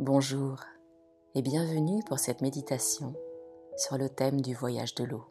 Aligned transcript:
Bonjour 0.00 0.56
et 1.34 1.42
bienvenue 1.42 2.02
pour 2.04 2.18
cette 2.18 2.40
méditation 2.40 3.14
sur 3.76 3.98
le 3.98 4.08
thème 4.08 4.40
du 4.40 4.54
voyage 4.54 4.94
de 4.94 5.04
l'eau. 5.04 5.26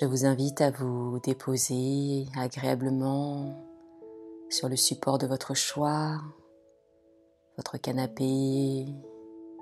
Je 0.00 0.06
vous 0.06 0.24
invite 0.24 0.62
à 0.62 0.70
vous 0.70 1.20
déposer 1.20 2.26
agréablement 2.36 3.62
sur 4.48 4.68
le 4.70 4.76
support 4.76 5.18
de 5.18 5.26
votre 5.26 5.54
choix, 5.54 6.18
votre 7.58 7.76
canapé, 7.76 8.86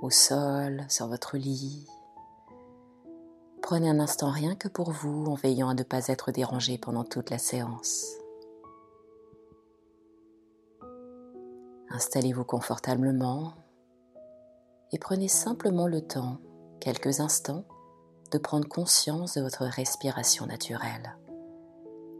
au 0.01 0.11
sol, 0.11 0.87
sur 0.89 1.09
votre 1.09 1.37
lit. 1.37 1.87
Prenez 3.63 3.91
un 3.91 3.99
instant 3.99 4.31
rien 4.31 4.55
que 4.55 4.69
pour 4.69 4.93
vous 4.93 5.27
en 5.27 5.35
veillant 5.35 5.71
à 5.71 5.75
ne 5.75 5.83
pas 5.83 6.07
être 6.07 6.31
dérangé 6.31 6.79
pendant 6.79 7.05
toute 7.05 7.31
la 7.31 7.39
séance. 7.39 8.17
Installez-vous 11.95 12.43
confortablement 12.43 13.55
et 14.91 14.99
prenez 14.99 15.29
simplement 15.29 15.87
le 15.87 16.01
temps, 16.01 16.39
quelques 16.81 17.21
instants, 17.21 17.65
de 18.33 18.39
prendre 18.39 18.67
conscience 18.67 19.35
de 19.35 19.43
votre 19.43 19.65
respiration 19.65 20.45
naturelle. 20.47 21.17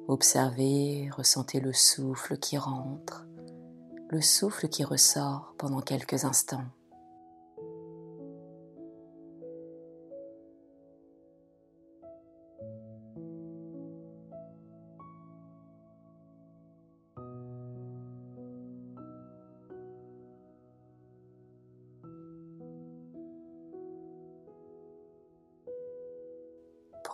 Observez, 0.07 1.11
ressentez 1.11 1.59
le 1.59 1.73
souffle 1.73 2.39
qui 2.39 2.57
rentre, 2.57 3.27
le 4.11 4.21
souffle 4.21 4.69
qui 4.69 4.85
ressort 4.85 5.57
pendant 5.59 5.81
quelques 5.81 6.25
instants. 6.25 6.67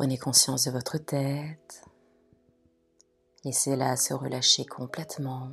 Prenez 0.00 0.16
conscience 0.16 0.64
de 0.64 0.70
votre 0.70 0.96
tête. 0.96 1.84
Laissez-la 3.44 3.96
se 3.96 4.14
relâcher 4.14 4.64
complètement. 4.64 5.50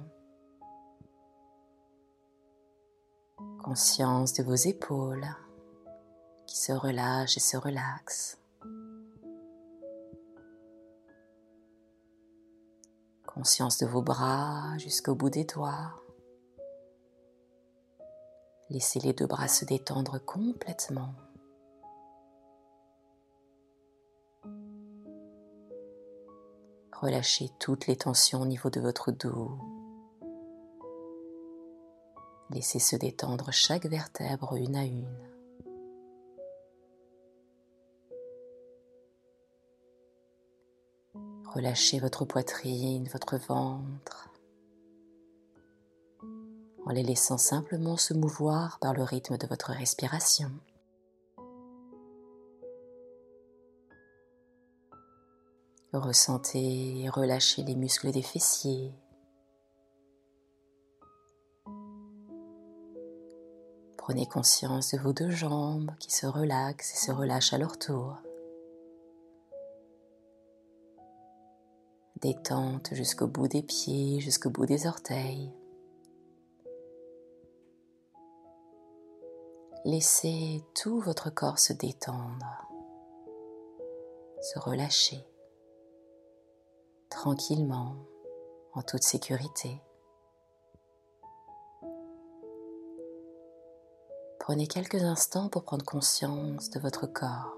Conscience 3.61 4.31
de 4.35 4.43
vos 4.43 4.55
épaules 4.55 5.27
qui 6.45 6.55
se 6.55 6.71
relâchent 6.71 7.35
et 7.35 7.41
se 7.41 7.57
relaxent. 7.57 8.37
Conscience 13.25 13.77
de 13.79 13.85
vos 13.85 14.01
bras 14.01 14.77
jusqu'au 14.77 15.13
bout 15.13 15.29
des 15.29 15.43
doigts. 15.43 15.91
Laissez 18.69 19.01
les 19.01 19.11
deux 19.11 19.27
bras 19.27 19.49
se 19.49 19.65
détendre 19.65 20.23
complètement. 20.23 21.13
Relâchez 27.01 27.51
toutes 27.59 27.85
les 27.85 27.95
tensions 27.95 28.41
au 28.41 28.45
niveau 28.47 28.71
de 28.71 28.79
votre 28.79 29.11
dos. 29.11 29.51
Laissez 32.49 32.79
se 32.79 32.95
détendre 32.95 33.51
chaque 33.51 33.85
vertèbre 33.85 34.55
une 34.55 34.75
à 34.75 34.83
une. 34.83 35.05
Relâchez 41.53 41.99
votre 41.99 42.25
poitrine, 42.25 43.07
votre 43.09 43.37
ventre, 43.37 44.31
en 46.83 46.89
les 46.89 47.03
laissant 47.03 47.37
simplement 47.37 47.97
se 47.97 48.15
mouvoir 48.15 48.79
par 48.79 48.95
le 48.95 49.03
rythme 49.03 49.37
de 49.37 49.45
votre 49.45 49.71
respiration. 49.71 50.49
Ressentez 55.93 56.99
et 57.01 57.09
relâchez 57.09 57.63
les 57.63 57.75
muscles 57.75 58.11
des 58.11 58.21
fessiers. 58.21 58.91
Prenez 63.95 64.25
conscience 64.25 64.91
de 64.91 64.99
vos 64.99 65.13
deux 65.13 65.31
jambes 65.31 65.91
qui 65.99 66.11
se 66.11 66.25
relaxent 66.27 66.93
et 66.93 67.05
se 67.05 67.11
relâchent 67.11 67.53
à 67.53 67.57
leur 67.57 67.79
tour. 67.79 68.17
Détente 72.21 72.93
jusqu'au 72.93 73.27
bout 73.27 73.47
des 73.47 73.63
pieds, 73.63 74.19
jusqu'au 74.19 74.49
bout 74.49 74.65
des 74.65 74.87
orteils. 74.87 75.53
Laissez 79.85 80.65
tout 80.75 80.99
votre 80.99 81.29
corps 81.29 81.59
se 81.59 81.71
détendre, 81.71 82.67
se 84.41 84.59
relâcher 84.59 85.25
tranquillement, 87.09 87.95
en 88.73 88.81
toute 88.81 89.03
sécurité. 89.03 89.81
Prenez 94.39 94.67
quelques 94.67 95.03
instants 95.03 95.49
pour 95.49 95.63
prendre 95.63 95.83
conscience 95.83 96.69
de 96.69 96.79
votre 96.79 97.05
corps. 97.05 97.57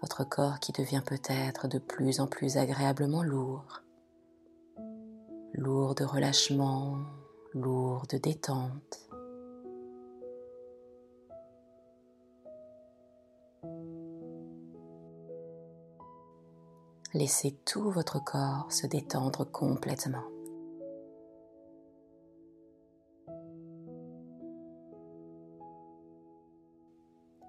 Votre 0.00 0.24
corps 0.24 0.58
qui 0.58 0.72
devient 0.72 1.02
peut-être 1.06 1.68
de 1.68 1.78
plus 1.78 2.20
en 2.20 2.26
plus 2.26 2.56
agréablement 2.56 3.22
lourd. 3.22 3.82
Lourd 5.52 5.94
de 5.94 6.04
relâchement, 6.04 6.98
lourd 7.52 8.02
de 8.10 8.18
détente. 8.18 9.08
Laissez 17.14 17.52
tout 17.64 17.92
votre 17.92 18.18
corps 18.18 18.72
se 18.72 18.88
détendre 18.88 19.44
complètement. 19.44 20.24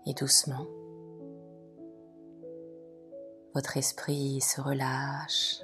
Et 0.06 0.14
doucement, 0.14 0.68
votre 3.56 3.76
esprit 3.78 4.40
se 4.40 4.62
relâche 4.62 5.64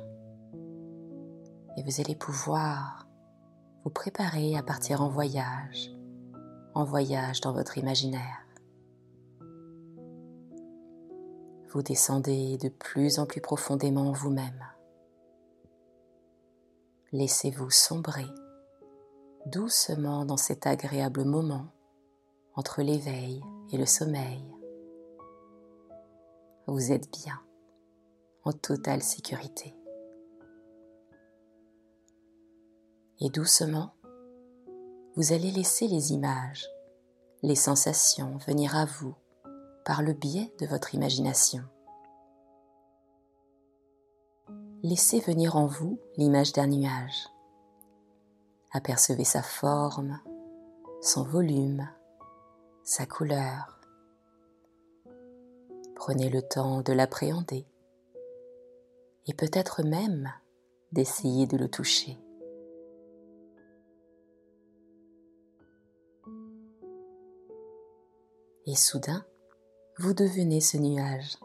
et 1.77 1.83
vous 1.83 2.01
allez 2.01 2.15
pouvoir 2.15 3.07
vous 3.83 3.91
préparer 3.91 4.57
à 4.57 4.63
partir 4.63 5.03
en 5.03 5.09
voyage, 5.09 5.91
en 6.73 6.85
voyage 6.85 7.39
dans 7.41 7.53
votre 7.53 7.77
imaginaire. 7.77 8.40
Vous 11.71 11.81
descendez 11.81 12.57
de 12.57 12.67
plus 12.67 13.19
en 13.19 13.25
plus 13.25 13.39
profondément 13.39 14.09
en 14.09 14.11
vous-même. 14.11 14.65
Laissez-vous 17.13 17.69
sombrer 17.69 18.27
doucement 19.45 20.25
dans 20.25 20.37
cet 20.37 20.67
agréable 20.67 21.23
moment 21.23 21.67
entre 22.55 22.81
l'éveil 22.81 23.41
et 23.71 23.77
le 23.77 23.85
sommeil. 23.85 24.43
Vous 26.67 26.91
êtes 26.91 27.09
bien, 27.11 27.39
en 28.43 28.51
totale 28.51 29.01
sécurité. 29.01 29.73
Et 33.19 33.29
doucement, 33.29 33.93
vous 35.15 35.33
allez 35.33 35.51
laisser 35.51 35.87
les 35.87 36.11
images, 36.11 36.67
les 37.43 37.55
sensations 37.55 38.37
venir 38.45 38.75
à 38.75 38.85
vous 38.85 39.15
par 39.85 40.01
le 40.01 40.13
biais 40.13 40.53
de 40.59 40.65
votre 40.65 40.95
imagination. 40.95 41.63
Laissez 44.83 45.19
venir 45.19 45.55
en 45.55 45.67
vous 45.67 45.99
l'image 46.17 46.53
d'un 46.53 46.67
nuage. 46.67 47.29
Apercevez 48.71 49.25
sa 49.25 49.43
forme, 49.43 50.19
son 51.01 51.23
volume, 51.23 51.87
sa 52.83 53.05
couleur. 53.05 53.79
Prenez 55.95 56.29
le 56.29 56.41
temps 56.41 56.81
de 56.81 56.93
l'appréhender 56.93 57.67
et 59.27 59.33
peut-être 59.33 59.83
même 59.83 60.31
d'essayer 60.91 61.45
de 61.45 61.57
le 61.57 61.69
toucher. 61.69 62.17
Et 68.65 68.75
soudain, 68.75 69.25
vous 69.99 70.13
devenez 70.13 70.61
ce 70.61 70.77
nuage. 70.77 71.37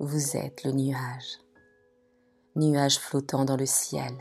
Vous 0.00 0.36
êtes 0.36 0.64
le 0.64 0.72
nuage. 0.72 1.38
Nuage 2.56 2.98
flottant 2.98 3.44
dans 3.44 3.56
le 3.56 3.66
ciel, 3.66 4.12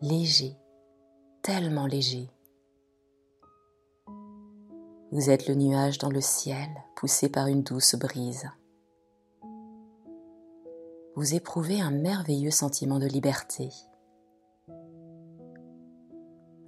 léger, 0.00 0.56
tellement 1.42 1.86
léger. 1.86 2.30
Vous 5.10 5.30
êtes 5.30 5.48
le 5.48 5.54
nuage 5.54 5.98
dans 5.98 6.10
le 6.10 6.20
ciel, 6.20 6.68
poussé 6.96 7.28
par 7.28 7.46
une 7.48 7.62
douce 7.62 7.96
brise. 7.96 8.48
Vous 11.16 11.34
éprouvez 11.34 11.80
un 11.80 11.90
merveilleux 11.90 12.50
sentiment 12.50 12.98
de 12.98 13.06
liberté. 13.06 13.70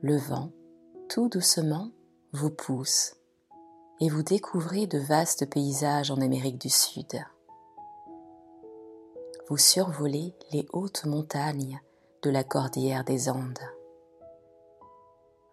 le 0.03 0.17
vent, 0.17 0.51
tout 1.09 1.29
doucement, 1.29 1.91
vous 2.33 2.51
pousse 2.51 3.20
et 4.01 4.09
vous 4.09 4.23
découvrez 4.23 4.87
de 4.87 4.99
vastes 4.99 5.49
paysages 5.49 6.11
en 6.11 6.21
Amérique 6.21 6.59
du 6.59 6.71
Sud. 6.71 7.23
Vous 9.49 9.59
survolez 9.59 10.35
les 10.53 10.67
hautes 10.73 11.05
montagnes 11.05 11.81
de 12.23 12.31
la 12.31 12.45
cordillère 12.45 13.05
des 13.05 13.29
Andes. 13.29 13.59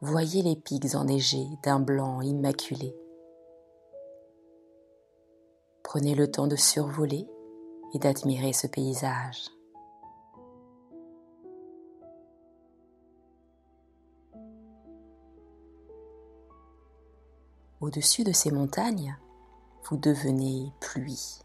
Voyez 0.01 0.43
les 0.43 0.55
pics 0.55 0.95
enneigés 0.95 1.47
d'un 1.63 1.79
blanc 1.79 2.21
immaculé. 2.21 2.95
Prenez 5.83 6.15
le 6.15 6.29
temps 6.29 6.47
de 6.47 6.55
survoler 6.55 7.27
et 7.93 7.99
d'admirer 7.99 8.53
ce 8.53 8.67
paysage. 8.67 9.56
Au-dessus 17.79 18.23
de 18.23 18.31
ces 18.31 18.49
montagnes, 18.49 19.15
vous 19.83 19.97
devenez 19.97 20.73
pluie. 20.79 21.39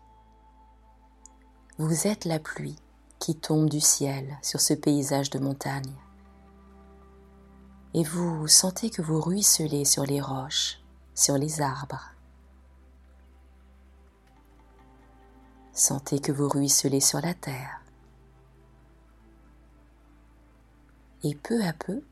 Vous 1.76 2.06
êtes 2.06 2.24
la 2.24 2.38
pluie 2.38 2.78
qui 3.18 3.36
tombe 3.36 3.68
du 3.68 3.80
ciel 3.80 4.38
sur 4.40 4.60
ce 4.60 4.72
paysage 4.72 5.28
de 5.28 5.38
montagne. 5.38 5.94
Et 7.92 8.02
vous 8.02 8.48
sentez 8.48 8.88
que 8.88 9.02
vous 9.02 9.20
ruisselez 9.20 9.84
sur 9.84 10.04
les 10.04 10.22
roches, 10.22 10.80
sur 11.14 11.36
les 11.36 11.60
arbres. 11.60 12.14
Sentez 15.74 16.18
que 16.18 16.32
vous 16.32 16.48
ruisselez 16.48 17.00
sur 17.00 17.20
la 17.20 17.34
terre. 17.34 17.82
Et 21.24 21.34
peu 21.34 21.62
à 21.62 21.74
peu, 21.74 22.02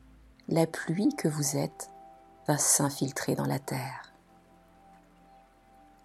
la 0.47 0.67
pluie 0.67 1.15
que 1.17 1.27
vous 1.27 1.57
êtes 1.57 1.89
va 2.47 2.59
s'infiltrer 2.59 3.33
dans 3.33 3.47
la 3.47 3.59
terre. 3.59 4.10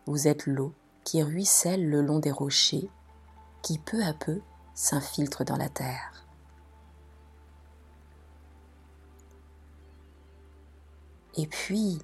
Vous 0.06 0.28
êtes 0.28 0.46
l'eau 0.46 0.72
qui 1.04 1.22
ruisselle 1.22 1.88
le 1.88 2.00
long 2.00 2.20
des 2.20 2.30
rochers, 2.30 2.88
qui 3.62 3.78
peu 3.78 4.02
à 4.04 4.12
peu 4.12 4.40
s'infiltre 4.74 5.44
dans 5.44 5.56
la 5.56 5.68
terre. 5.68 6.26
Et 11.36 11.46
puis, 11.46 11.98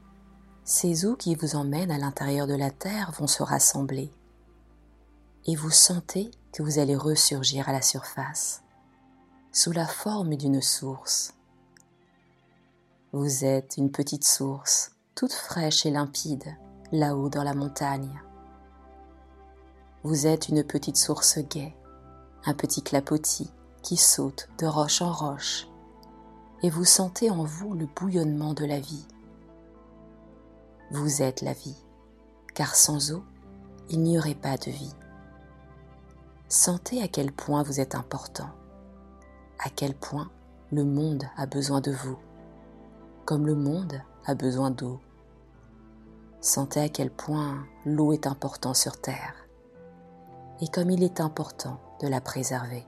ces 0.64 1.06
eaux 1.06 1.16
qui 1.16 1.34
vous 1.34 1.56
emmènent 1.56 1.90
à 1.90 1.98
l'intérieur 1.98 2.46
de 2.46 2.54
la 2.54 2.70
terre 2.70 3.12
vont 3.12 3.26
se 3.26 3.42
rassembler. 3.42 4.12
Et 5.46 5.56
vous 5.56 5.70
sentez 5.70 6.30
que 6.52 6.62
vous 6.62 6.78
allez 6.78 6.96
ressurgir 6.96 7.68
à 7.68 7.72
la 7.72 7.82
surface, 7.82 8.62
sous 9.52 9.72
la 9.72 9.86
forme 9.86 10.36
d'une 10.36 10.60
source. 10.60 11.34
Vous 13.12 13.44
êtes 13.44 13.76
une 13.76 13.90
petite 13.90 14.24
source, 14.24 14.92
toute 15.14 15.32
fraîche 15.32 15.86
et 15.86 15.90
limpide, 15.90 16.56
là-haut 16.92 17.30
dans 17.30 17.42
la 17.42 17.54
montagne. 17.54 18.22
Vous 20.02 20.26
êtes 20.26 20.48
une 20.48 20.62
petite 20.62 20.98
source 20.98 21.38
gaie, 21.38 21.74
un 22.44 22.52
petit 22.52 22.82
clapotis 22.82 23.50
qui 23.82 23.96
saute 23.96 24.48
de 24.58 24.66
roche 24.66 25.00
en 25.00 25.10
roche, 25.10 25.66
et 26.62 26.68
vous 26.68 26.84
sentez 26.84 27.30
en 27.30 27.44
vous 27.44 27.74
le 27.74 27.86
bouillonnement 27.86 28.52
de 28.52 28.66
la 28.66 28.78
vie. 28.78 29.06
Vous 30.90 31.22
êtes 31.22 31.40
la 31.40 31.54
vie, 31.54 31.82
car 32.54 32.74
sans 32.74 33.12
eau, 33.12 33.24
il 33.88 34.02
n'y 34.02 34.18
aurait 34.18 34.34
pas 34.34 34.58
de 34.58 34.70
vie. 34.70 34.94
Sentez 36.48 37.02
à 37.02 37.08
quel 37.08 37.32
point 37.32 37.62
vous 37.62 37.80
êtes 37.80 37.94
important, 37.94 38.50
à 39.58 39.70
quel 39.70 39.94
point 39.94 40.30
le 40.70 40.84
monde 40.84 41.24
a 41.38 41.46
besoin 41.46 41.80
de 41.80 41.90
vous, 41.90 42.18
comme 43.24 43.46
le 43.46 43.54
monde 43.54 44.02
a 44.26 44.34
besoin 44.34 44.70
d'eau. 44.70 45.00
Sentez 46.42 46.80
à 46.80 46.88
quel 46.88 47.12
point 47.12 47.64
l'eau 47.86 48.12
est 48.12 48.26
importante 48.26 48.74
sur 48.74 49.00
Terre 49.00 49.46
et 50.60 50.66
comme 50.66 50.90
il 50.90 51.04
est 51.04 51.20
important 51.20 51.80
de 52.00 52.08
la 52.08 52.20
préserver. 52.20 52.84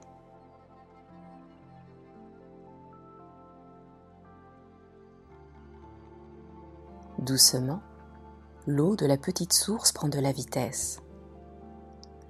Doucement, 7.19 7.79
l'eau 8.67 8.97
de 8.97 9.05
la 9.05 9.15
petite 9.15 9.53
source 9.53 9.93
prend 9.93 10.09
de 10.09 10.19
la 10.19 10.33
vitesse. 10.33 10.99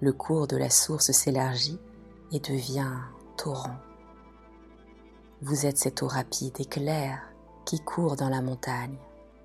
Le 0.02 0.14
cours 0.14 0.46
de 0.46 0.58
la 0.58 0.70
source 0.70 1.10
s'élargit 1.10 1.80
et 2.34 2.40
devient 2.40 3.00
torrent. 3.36 3.78
Vous 5.42 5.66
êtes 5.66 5.80
cette 5.80 6.04
eau 6.04 6.08
rapide 6.08 6.54
et 6.60 6.66
claire 6.66 7.20
qui 7.66 7.80
court 7.80 8.16
dans 8.16 8.30
la 8.30 8.44
montagne, 8.44 8.98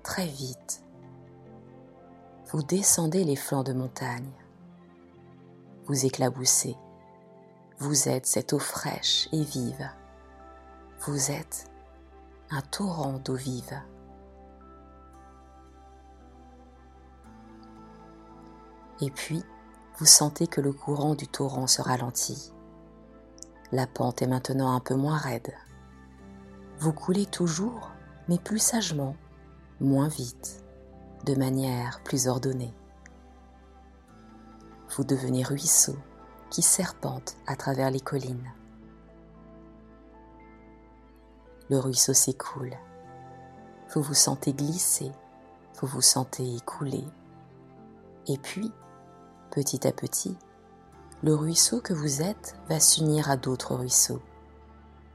très 0.03 0.27
vite, 0.27 0.83
vous 2.51 2.63
descendez 2.63 3.23
les 3.23 3.37
flancs 3.37 3.63
de 3.63 3.71
montagne. 3.71 4.29
Vous 5.85 6.05
éclaboussez. 6.05 6.75
Vous 7.79 8.09
êtes 8.09 8.25
cette 8.25 8.51
eau 8.51 8.59
fraîche 8.59 9.29
et 9.31 9.41
vive. 9.41 9.89
Vous 10.99 11.31
êtes 11.31 11.71
un 12.49 12.61
torrent 12.61 13.19
d'eau 13.23 13.35
vive. 13.35 13.79
Et 18.99 19.11
puis, 19.11 19.43
vous 19.97 20.05
sentez 20.05 20.45
que 20.45 20.59
le 20.59 20.73
courant 20.73 21.15
du 21.15 21.29
torrent 21.29 21.67
se 21.67 21.81
ralentit. 21.81 22.51
La 23.71 23.87
pente 23.87 24.21
est 24.21 24.27
maintenant 24.27 24.75
un 24.75 24.81
peu 24.81 24.95
moins 24.95 25.17
raide. 25.17 25.53
Vous 26.79 26.91
coulez 26.91 27.27
toujours, 27.27 27.91
mais 28.27 28.37
plus 28.37 28.59
sagement, 28.59 29.15
moins 29.79 30.09
vite 30.09 30.61
de 31.25 31.35
manière 31.35 32.01
plus 32.03 32.27
ordonnée. 32.27 32.73
Vous 34.95 35.03
devenez 35.03 35.43
ruisseau 35.43 35.95
qui 36.49 36.61
serpente 36.61 37.37
à 37.47 37.55
travers 37.55 37.91
les 37.91 37.99
collines. 37.99 38.51
Le 41.69 41.79
ruisseau 41.79 42.13
s'écoule. 42.13 42.75
Vous 43.93 44.01
vous 44.01 44.13
sentez 44.13 44.51
glisser, 44.51 45.11
vous 45.79 45.87
vous 45.87 46.01
sentez 46.01 46.57
couler. 46.65 47.05
Et 48.27 48.37
puis, 48.37 48.71
petit 49.51 49.87
à 49.87 49.91
petit, 49.91 50.37
le 51.23 51.33
ruisseau 51.35 51.81
que 51.81 51.93
vous 51.93 52.21
êtes 52.21 52.55
va 52.67 52.79
s'unir 52.79 53.29
à 53.29 53.37
d'autres 53.37 53.75
ruisseaux 53.75 54.21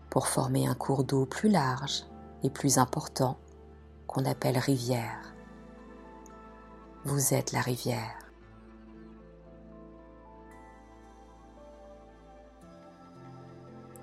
pour 0.09 0.29
former 0.29 0.67
un 0.67 0.75
cours 0.75 1.05
d'eau 1.05 1.27
plus 1.27 1.51
large 1.51 2.05
et 2.43 2.49
plus 2.49 2.79
important 2.79 3.37
qu'on 4.07 4.25
appelle 4.25 4.57
rivière. 4.57 5.36
Vous 7.07 7.35
êtes 7.35 7.53
la 7.53 7.61
rivière. 7.61 8.19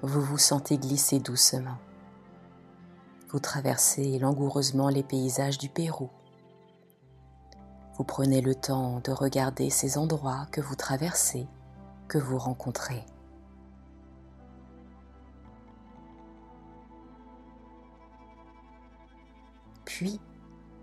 Vous 0.02 0.22
vous 0.22 0.38
sentez 0.38 0.78
glisser 0.78 1.20
doucement. 1.20 1.80
Vous 3.28 3.42
traversez 3.42 4.20
langoureusement 4.20 4.88
les 4.88 5.04
paysages 5.04 5.58
du 5.58 5.68
Pérou. 5.68 6.10
Vous 7.98 8.06
prenez 8.06 8.40
le 8.40 8.56
temps 8.56 9.02
de 9.02 9.12
regarder 9.12 9.70
ces 9.70 9.98
endroits 9.98 10.48
que 10.54 10.62
vous 10.62 10.76
traversez, 10.76 11.46
que 12.08 12.18
vous 12.18 12.38
rencontrez. 12.38 13.06
Puis, 19.84 20.22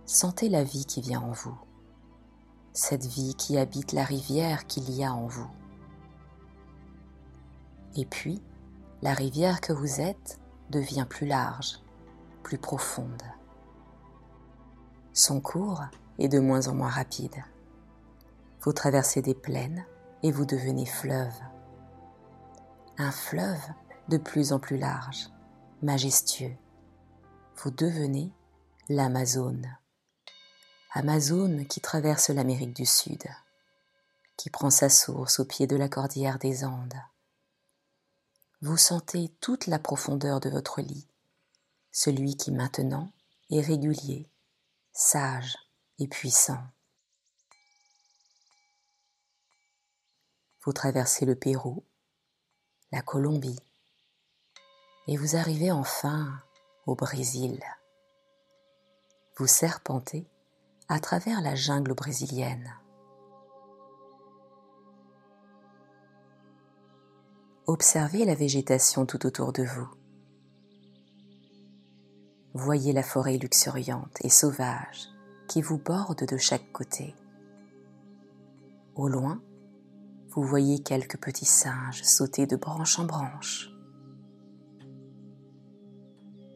sentez 0.05 0.51
la 0.51 0.65
vie 0.65 0.85
qui 0.85 1.01
vient 1.01 1.23
en 1.23 1.33
vous 1.33 1.59
cette 2.73 3.05
vie 3.05 3.35
qui 3.35 3.59
habite 3.59 3.93
la 3.93 4.05
rivière 4.05 4.67
qu'il 4.67 4.91
y 4.91 5.05
a 5.05 5.13
en 5.13 5.27
vous. 5.27 5.51
Et 7.97 8.05
puis, 8.05 8.41
la 9.03 9.15
rivière 9.15 9.61
que 9.61 9.73
vous 9.73 10.01
êtes 10.01 10.39
devient 10.71 11.07
plus 11.09 11.27
large, 11.27 11.81
plus 12.43 12.59
profonde. 12.59 13.23
Son 15.13 15.41
cours 15.41 15.83
est 16.19 16.29
de 16.29 16.39
moins 16.39 16.69
en 16.69 16.75
moins 16.75 16.89
rapide. 16.89 17.45
Vous 18.61 18.73
traversez 18.73 19.23
des 19.23 19.35
plaines 19.35 19.85
et 20.23 20.31
vous 20.31 20.45
devenez 20.45 20.87
fleuve. 20.87 21.33
Un 22.99 23.11
fleuve 23.11 23.63
de 24.09 24.19
plus 24.19 24.53
en 24.53 24.59
plus 24.59 24.77
large, 24.77 25.31
majestueux. 25.83 26.57
Vous 27.57 27.71
devenez 27.71 28.33
l'Amazone. 28.89 29.80
Amazone 30.93 31.67
qui 31.69 31.81
traverse 31.81 32.31
l'Amérique 32.31 32.75
du 32.75 32.85
Sud, 32.85 33.23
qui 34.37 34.51
prend 34.51 34.71
sa 34.71 34.89
source 34.89 35.39
au 35.39 35.45
pied 35.45 35.69
de 35.69 35.77
la 35.77 35.89
cordillère 35.89 36.41
des 36.41 36.65
Andes. 36.65 37.01
Vous 38.61 38.77
sentez 38.77 39.29
toute 39.41 39.69
la 39.69 39.79
profondeur 39.79 40.41
de 40.41 40.51
votre 40.51 40.81
lit, 40.81 41.07
celui 41.93 42.37
qui 42.37 42.51
maintenant 42.51 43.13
est 43.51 43.61
régulier, 43.61 44.29
sage 44.93 45.57
et 46.01 46.09
puissant. 46.09 46.63
Vous 50.63 50.73
traversez 50.73 51.25
le 51.25 51.37
Pérou, 51.37 51.85
la 52.91 53.01
Colombie, 53.01 53.61
et 55.07 55.17
vous 55.17 55.37
arrivez 55.37 55.71
enfin 55.71 56.43
au 56.85 56.97
Brésil, 56.97 57.63
vous 59.37 59.47
serpentez 59.47 60.27
à 60.91 60.99
travers 60.99 61.41
la 61.41 61.55
jungle 61.55 61.95
brésilienne. 61.95 62.69
Observez 67.69 68.25
la 68.25 68.35
végétation 68.35 69.07
tout 69.07 69.25
autour 69.25 69.53
de 69.53 69.63
vous. 69.63 69.89
Voyez 72.55 72.93
la 72.93 73.05
forêt 73.05 73.39
luxuriante 73.39 74.19
et 74.25 74.29
sauvage 74.29 75.07
qui 75.47 75.63
vous 75.63 75.79
borde 75.79 76.27
de 76.27 76.37
chaque 76.37 76.73
côté. 76.73 77.15
Au 78.97 79.07
loin, 79.07 79.41
vous 80.31 80.43
voyez 80.43 80.81
quelques 80.81 81.19
petits 81.19 81.45
singes 81.45 82.03
sauter 82.03 82.49
de 82.49 82.57
branche 82.57 82.99
en 82.99 83.05
branche. 83.05 83.71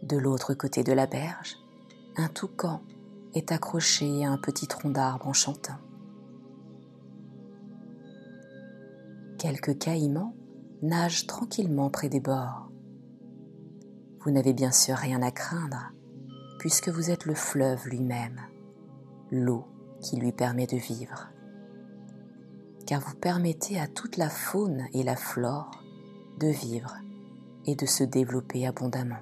De 0.03 0.17
l'autre 0.17 0.55
côté 0.55 0.83
de 0.83 0.93
la 0.93 1.07
berge, 1.07 1.55
un 2.17 2.27
toucan 2.29 2.83
est 3.35 3.53
accroché 3.53 4.25
à 4.25 4.31
un 4.31 4.39
petit 4.39 4.67
tronc 4.67 4.91
d'arbre 4.91 5.27
en 5.27 5.33
chantant. 5.33 5.79
Quelques 9.39 9.79
caïmans 9.79 10.35
nagent 10.83 11.27
tranquillement 11.27 11.91
près 11.91 12.09
des 12.09 12.21
bords. 12.21 12.71
Vous 14.21 14.31
n'avez 14.31 14.55
bien 14.55 14.73
sûr 14.73 14.97
rien 14.97 15.21
à 15.23 15.31
craindre, 15.31 15.93
puisque 16.59 16.89
vous 16.89 17.11
êtes 17.11 17.27
le 17.27 17.35
fleuve 17.35 17.87
lui-même, 17.89 18.41
l'eau 19.31 19.67
qui 20.01 20.17
lui 20.17 20.33
permet 20.33 20.67
de 20.67 20.77
vivre. 20.77 21.29
Car 22.87 23.01
vous 23.01 23.17
permettez 23.17 23.79
à 23.79 23.87
toute 23.87 24.17
la 24.17 24.31
faune 24.31 24.87
et 24.93 25.03
la 25.03 25.17
flore 25.17 25.71
de 26.39 26.49
vivre 26.49 26.97
et 27.67 27.75
de 27.75 27.87
se 27.87 28.05
développer 28.05 28.67
abondamment. 28.67 29.21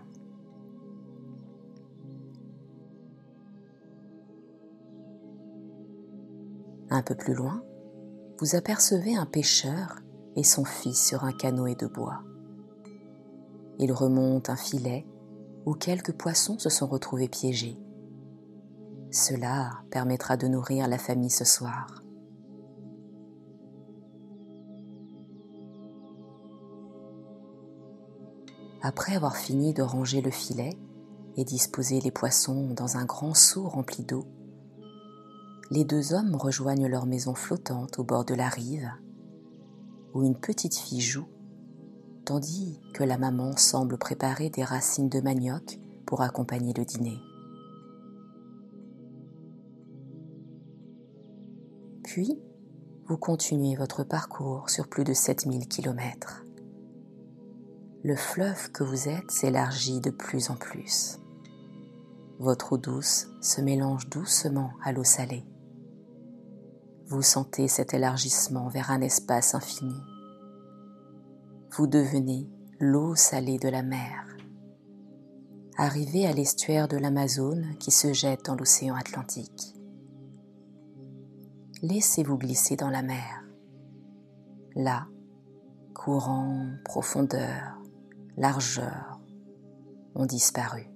Un 6.95 7.01
peu 7.01 7.15
plus 7.15 7.33
loin, 7.33 7.65
vous 8.39 8.55
apercevez 8.55 9.17
un 9.17 9.25
pêcheur 9.25 10.01
et 10.37 10.45
son 10.45 10.67
fils 10.67 11.03
sur 11.03 11.25
un 11.25 11.33
canoë 11.33 11.75
de 11.75 11.87
bois. 11.87 12.23
Il 13.79 13.93
remonte 13.93 14.51
un 14.51 14.57
filet 14.57 15.07
où 15.65 15.73
quelques 15.73 16.13
poissons 16.13 16.59
se 16.59 16.69
sont 16.69 16.87
retrouvés 16.87 17.31
piégés. 17.31 17.79
Cela 19.11 19.71
permettra 19.91 20.37
de 20.37 20.47
nourrir 20.49 20.87
la 20.87 20.99
famille 20.99 21.31
ce 21.31 21.47
soir. 21.47 22.03
Après 28.83 29.17
avoir 29.17 29.39
fini 29.39 29.73
de 29.73 29.83
ranger 29.83 30.21
le 30.21 30.31
filet 30.31 30.77
et 31.39 31.45
disposer 31.45 32.01
les 32.01 32.11
poissons 32.11 32.75
dans 32.75 32.99
un 32.99 33.07
grand 33.07 33.33
seau 33.33 33.67
rempli 33.67 34.05
d'eau, 34.05 34.27
les 35.71 35.85
deux 35.85 36.13
hommes 36.13 36.35
rejoignent 36.37 36.89
leur 36.89 37.07
maison 37.07 37.35
flottante 37.35 37.99
au 37.99 38.05
bord 38.05 38.25
de 38.25 38.35
la 38.35 38.49
rive 38.49 38.91
où 40.15 40.25
une 40.25 40.37
petite 40.37 40.77
fille 40.77 41.01
joue, 41.01 41.27
tandis 42.25 42.81
que 42.95 43.05
la 43.05 43.19
maman 43.19 43.57
semble 43.57 43.99
préparer 43.99 44.51
des 44.51 44.65
racines 44.65 45.09
de 45.09 45.21
manioc 45.21 45.79
pour 46.07 46.23
accompagner 46.23 46.73
le 46.75 46.85
dîner. 46.85 47.19
Puis, 52.05 52.39
vous 53.07 53.17
continuez 53.17 53.75
votre 53.75 54.05
parcours 54.05 54.69
sur 54.69 54.89
plus 54.89 55.05
de 55.05 55.15
7000 55.15 55.67
km. 55.67 56.45
Le 58.05 58.17
fleuve 58.17 58.71
que 58.73 58.85
vous 58.85 59.09
êtes 59.09 59.31
s'élargit 59.31 60.01
de 60.01 60.11
plus 60.11 60.51
en 60.51 60.57
plus. 60.57 61.19
Votre 62.43 62.73
eau 62.73 62.77
douce 62.77 63.29
se 63.41 63.61
mélange 63.61 64.09
doucement 64.09 64.73
à 64.83 64.91
l'eau 64.91 65.05
salée. 65.05 65.47
Vous 67.07 67.23
sentez 67.23 67.69
cet 67.69 67.95
élargissement 67.95 68.67
vers 68.67 68.91
un 68.91 69.01
espace 69.01 69.55
infini. 69.55 69.95
Vous 71.71 71.87
devenez 71.87 72.51
l'eau 72.81 73.15
salée 73.15 73.61
de 73.61 73.69
la 73.69 73.85
mer. 73.85 74.27
Arrivez 75.77 76.27
à 76.27 76.33
l'estuaire 76.33 76.89
de 76.89 76.97
l'Amazone 76.97 77.77
qui 77.79 77.93
se 77.93 78.13
jette 78.13 78.47
dans 78.47 78.57
l'océan 78.57 78.97
Atlantique. 78.97 79.77
Laissez-vous 81.81 82.39
glisser 82.39 82.75
dans 82.75 82.91
la 82.91 83.03
mer. 83.03 83.45
Là, 84.75 85.07
courant, 85.95 86.71
profondeur, 86.85 87.79
largeur 88.37 89.21
ont 90.17 90.27
disparu. 90.27 90.92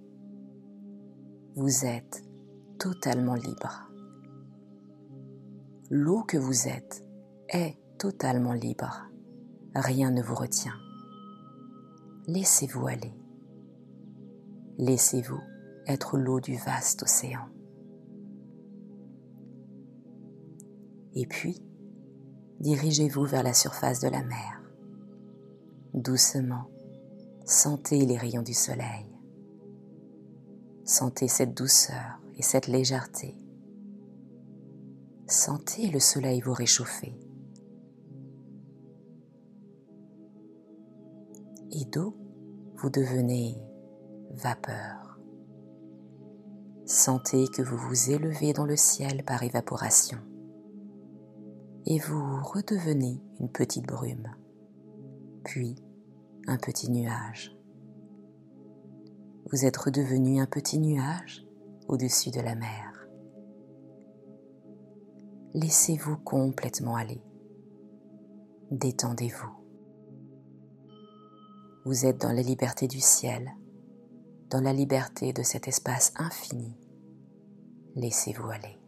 Vous 1.56 1.84
êtes 1.84 2.22
totalement 2.78 3.34
libre 3.34 3.86
l'eau 5.90 6.22
que 6.22 6.36
vous 6.36 6.68
êtes 6.68 7.04
est 7.48 7.76
totalement 7.98 8.52
libre. 8.52 9.08
Rien 9.74 10.10
ne 10.10 10.22
vous 10.22 10.34
retient. 10.34 10.74
Laissez-vous 12.26 12.86
aller. 12.86 13.12
Laissez-vous 14.78 15.40
être 15.86 16.18
l'eau 16.18 16.40
du 16.40 16.56
vaste 16.56 17.02
océan. 17.02 17.48
Et 21.14 21.26
puis, 21.26 21.62
dirigez-vous 22.60 23.24
vers 23.24 23.42
la 23.42 23.54
surface 23.54 24.00
de 24.00 24.08
la 24.08 24.22
mer. 24.22 24.60
Doucement, 25.94 26.68
sentez 27.46 28.04
les 28.04 28.18
rayons 28.18 28.42
du 28.42 28.52
soleil. 28.52 29.15
Sentez 30.86 31.26
cette 31.26 31.52
douceur 31.52 32.20
et 32.36 32.42
cette 32.42 32.68
légèreté 32.68 33.36
Sentez 35.26 35.90
le 35.90 35.98
soleil 35.98 36.40
vous 36.40 36.52
réchauffer. 36.52 37.12
Et 41.72 41.84
d'eau, 41.86 42.16
vous 42.76 42.88
devenez 42.88 43.58
vapeur. 44.30 45.18
Sentez 46.84 47.48
que 47.48 47.62
vous 47.62 47.76
vous 47.76 48.12
élevez 48.12 48.52
dans 48.52 48.64
le 48.64 48.76
ciel 48.76 49.24
par 49.24 49.42
évaporation. 49.42 50.18
Et 51.86 51.98
vous 51.98 52.40
redevenez 52.44 53.20
une 53.40 53.50
petite 53.50 53.86
brume, 53.86 54.30
puis 55.42 55.74
un 56.46 56.58
petit 56.58 56.88
nuage. 56.88 57.55
Vous 59.52 59.64
êtes 59.64 59.76
redevenu 59.76 60.40
un 60.40 60.46
petit 60.46 60.78
nuage 60.78 61.44
au-dessus 61.88 62.30
de 62.30 62.40
la 62.40 62.54
mer 62.54 62.96
laissez-vous 65.56 66.18
complètement 66.18 66.96
aller. 66.96 67.22
Détendez-vous. 68.70 69.50
Vous 71.86 72.04
êtes 72.04 72.20
dans 72.20 72.32
la 72.32 72.42
liberté 72.42 72.86
du 72.86 73.00
ciel, 73.00 73.52
dans 74.50 74.60
la 74.60 74.74
liberté 74.74 75.32
de 75.32 75.42
cet 75.42 75.66
espace 75.66 76.12
infini. 76.16 76.76
Laissez-vous 77.94 78.50
aller. 78.50 78.78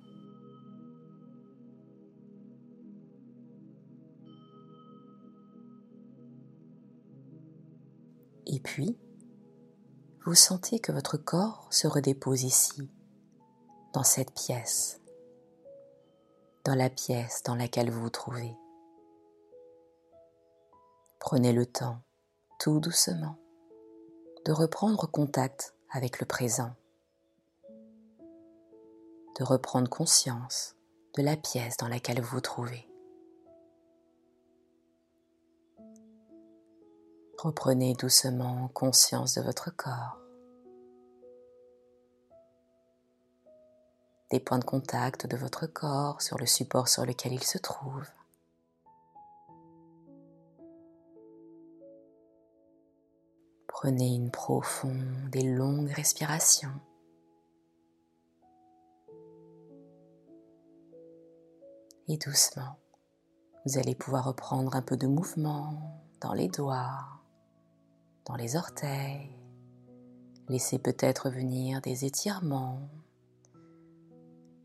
Et 8.47 8.61
puis, 8.61 8.99
vous 10.29 10.35
sentez 10.35 10.79
que 10.79 10.93
votre 10.93 11.17
corps 11.17 11.67
se 11.71 11.87
redépose 11.87 12.43
ici, 12.43 12.91
dans 13.95 14.03
cette 14.03 14.35
pièce, 14.35 15.01
dans 16.65 16.75
la 16.75 16.91
pièce 16.91 17.43
dans 17.45 17.55
laquelle 17.55 17.91
vous 17.91 18.03
vous 18.03 18.11
trouvez. 18.11 18.55
Prenez 21.19 21.55
le 21.55 21.65
temps, 21.65 22.03
tout 22.59 22.79
doucement, 22.79 23.39
de 24.45 24.53
reprendre 24.53 25.11
contact 25.11 25.75
avec 25.89 26.21
le 26.21 26.27
présent, 26.27 26.75
de 29.39 29.45
reprendre 29.45 29.89
conscience 29.89 30.77
de 31.17 31.23
la 31.23 31.39
pièce 31.39 31.79
dans 31.79 31.89
laquelle 31.89 32.21
vous 32.21 32.33
vous 32.33 32.43
trouvez. 32.43 32.88
Reprenez 37.39 37.95
doucement 37.95 38.69
conscience 38.75 39.35
de 39.35 39.43
votre 39.43 39.71
corps. 39.75 40.19
des 44.31 44.41
points 44.41 44.59
de 44.59 44.65
contact 44.65 45.27
de 45.27 45.37
votre 45.37 45.67
corps 45.67 46.21
sur 46.21 46.39
le 46.39 46.47
support 46.47 46.89
sur 46.89 47.07
lequel 47.07 47.33
il 47.33 47.43
se 47.43 47.59
trouve. 47.59 48.05
Prenez 53.67 54.15
une 54.15 54.31
profonde 54.31 55.35
et 55.35 55.43
longue 55.43 55.91
respiration. 55.91 56.73
Et 62.09 62.17
doucement, 62.17 62.79
vous 63.65 63.79
allez 63.79 63.95
pouvoir 63.95 64.25
reprendre 64.25 64.75
un 64.75 64.83
peu 64.83 64.97
de 64.97 65.07
mouvement 65.07 66.03
dans 66.21 66.33
les 66.33 66.49
doigts, 66.49 67.18
les 68.37 68.57
orteils. 68.57 69.31
Laissez 70.49 70.79
peut-être 70.79 71.31
venir 71.31 71.81
des 71.81 72.05
étirements 72.05 72.89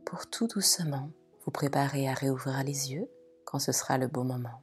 pour 0.06 0.28
tout 0.28 0.48
doucement 0.48 1.10
vous 1.46 1.52
préparer 1.52 2.08
à 2.08 2.14
réouvrir 2.14 2.64
les 2.64 2.92
yeux 2.92 3.10
quand 3.46 3.60
ce 3.60 3.72
sera 3.72 3.98
le 3.98 4.08
bon 4.08 4.24
moment. 4.24 4.62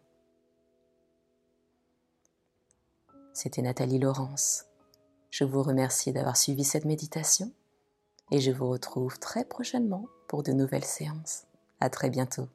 C'était 3.32 3.62
Nathalie 3.62 3.98
Laurence. 3.98 4.66
Je 5.30 5.44
vous 5.44 5.62
remercie 5.62 6.12
d'avoir 6.12 6.36
suivi 6.36 6.64
cette 6.64 6.84
méditation 6.84 7.52
et 8.30 8.40
je 8.40 8.50
vous 8.50 8.68
retrouve 8.68 9.18
très 9.18 9.44
prochainement 9.44 10.06
pour 10.28 10.42
de 10.42 10.52
nouvelles 10.52 10.84
séances. 10.84 11.44
À 11.80 11.90
très 11.90 12.10
bientôt. 12.10 12.48